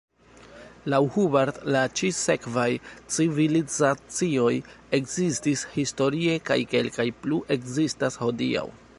[0.91, 2.65] Laŭ Hubbard, la ĉi sekvaj
[3.15, 4.53] civilizacioj
[4.99, 8.65] ekzistis historie kaj kelkaj plu ekzistas hodiaŭ.